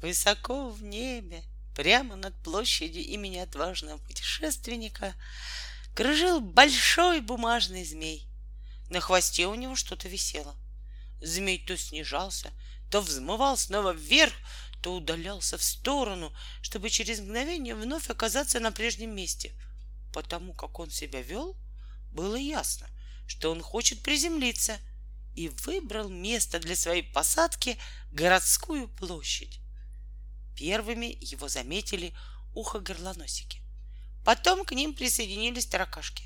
[0.00, 1.42] Высоко в небе,
[1.74, 5.14] прямо над площадью имени отважного путешественника,
[5.94, 8.28] кружил большой бумажный змей.
[8.90, 10.54] На хвосте у него что-то висело.
[11.20, 12.52] Змей то снижался,
[12.90, 14.32] то взмывал снова вверх,
[14.82, 19.52] то удалялся в сторону, чтобы через мгновение вновь оказаться на прежнем месте.
[20.12, 21.56] Потому как он себя вел,
[22.12, 22.88] было ясно,
[23.26, 24.78] что он хочет приземлиться
[25.34, 27.76] и выбрал место для своей посадки
[28.12, 29.60] городскую площадь.
[30.58, 32.12] Первыми его заметили
[32.52, 33.60] ухо-горлоносики.
[34.24, 36.24] Потом к ним присоединились таракашки.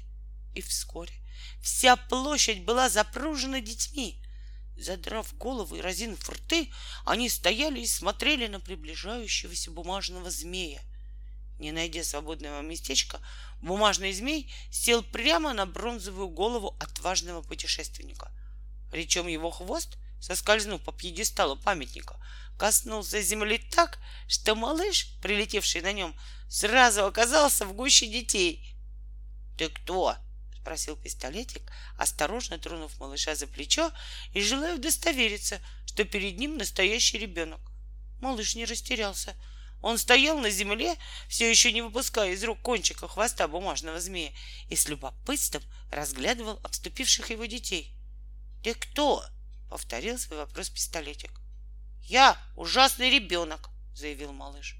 [0.55, 1.13] И вскоре
[1.61, 4.19] вся площадь была запружена детьми.
[4.79, 6.73] Задрав головы и разинув рты,
[7.05, 10.81] они стояли и смотрели на приближающегося бумажного змея.
[11.59, 13.21] Не найдя свободного местечка,
[13.61, 18.33] бумажный змей сел прямо на бронзовую голову отважного путешественника.
[18.91, 22.17] Причем его хвост, соскользнув по пьедесталу памятника,
[22.57, 26.17] коснулся земли так, что малыш, прилетевший на нем,
[26.49, 28.75] сразу оказался в гуще детей.
[29.59, 30.17] «Ты кто?»—
[30.61, 31.63] спросил пистолетик,
[31.99, 33.91] осторожно тронув малыша за плечо
[34.33, 37.61] и желая удостовериться, что перед ним настоящий ребенок.
[38.21, 39.35] Малыш не растерялся.
[39.83, 40.95] Он стоял на земле,
[41.29, 44.31] все еще не выпуская из рук кончика хвоста бумажного змея,
[44.69, 47.93] и с любопытством разглядывал обступивших его детей.
[48.63, 49.25] «Ты кто?»—
[49.73, 51.31] повторил свой вопрос пистолетик.
[52.03, 54.77] «Я ужасный ребенок»,— заявил малыш.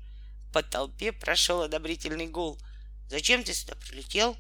[0.53, 2.61] По толпе прошел одобрительный гул.
[3.09, 4.37] «Зачем ты сюда прилетел?»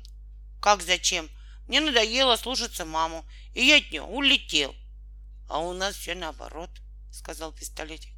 [0.60, 1.30] «Как зачем?
[1.68, 4.74] Мне надоело слушаться маму, и я от нее улетел».
[5.48, 6.68] «А у нас все наоборот»,—
[7.10, 8.12] сказал пистолетик.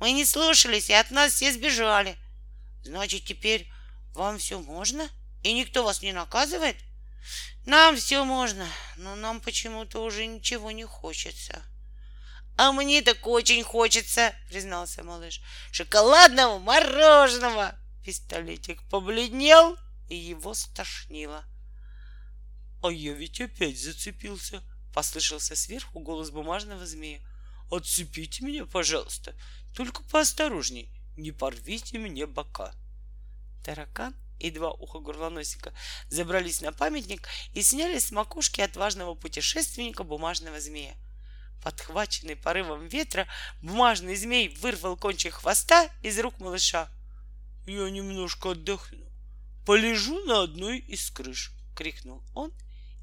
[0.00, 2.18] «Мы не слушались, и от нас все сбежали».
[2.82, 3.70] «Значит, теперь
[4.14, 5.08] вам все можно,
[5.44, 6.74] и никто вас не наказывает?»
[7.66, 11.62] «Нам все можно, но нам почему-то уже ничего не хочется».
[12.58, 15.40] А мне так очень хочется, признался малыш.
[15.70, 17.78] Шоколадного мороженого.
[18.04, 19.76] Пистолетик побледнел,
[20.08, 21.44] и его стошнило.
[22.82, 24.62] А я ведь опять зацепился,
[24.92, 27.20] послышался сверху голос бумажного змея.
[27.70, 29.36] Отцепите меня, пожалуйста,
[29.76, 32.74] только поосторожней, не порвите мне бока.
[33.64, 35.72] Таракан и два уха горлоносика
[36.08, 40.96] забрались на памятник и сняли с макушки отважного путешественника бумажного змея.
[41.62, 43.26] Подхваченный порывом ветра,
[43.62, 46.88] бумажный змей вырвал кончик хвоста из рук малыша.
[47.66, 49.04] «Я немножко отдохну.
[49.66, 52.52] Полежу на одной из крыш!»— крикнул он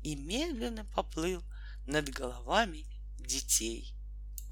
[0.04, 1.44] и медленно поплыл
[1.86, 2.86] над головами
[3.20, 3.95] детей.